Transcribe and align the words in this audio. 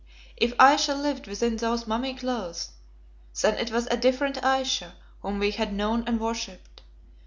If 0.35 0.55
Ayesha 0.59 0.95
lived 0.95 1.27
within 1.27 1.57
those 1.57 1.85
mummy 1.85 2.15
cloths, 2.15 2.71
then 3.39 3.59
it 3.59 3.69
was 3.69 3.85
a 3.91 3.97
different 3.97 4.43
Ayesha 4.43 4.95
whom 5.21 5.37
we 5.37 5.51
had 5.51 5.75
known 5.75 6.05
and 6.07 6.19
worshipped. 6.19 6.81